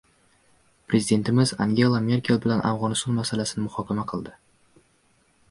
[0.93, 4.35] Prezidentimiz Angela Merkel bilan Afg‘oniston masalasini muhokama qildi